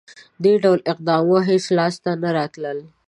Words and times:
•دې 0.43 0.53
ډول 0.63 0.79
اقداماتو 0.91 1.45
هېڅ 1.49 1.63
لاسته 1.77 2.09
نه 2.23 2.29
راتلل. 2.37 2.77